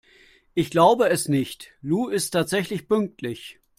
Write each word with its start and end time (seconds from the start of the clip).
Ich 0.55 0.71
glaube 0.71 1.09
es 1.09 1.27
nicht, 1.27 1.73
Lou 1.83 2.07
ist 2.07 2.31
tatsächlich 2.31 2.87
pünktlich! 2.87 3.59